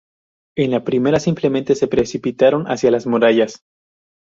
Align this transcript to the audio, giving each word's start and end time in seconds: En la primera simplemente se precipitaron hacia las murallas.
En 0.57 0.71
la 0.71 0.83
primera 0.83 1.19
simplemente 1.19 1.75
se 1.75 1.87
precipitaron 1.87 2.65
hacia 2.65 2.89
las 2.89 3.05
murallas. 3.05 3.61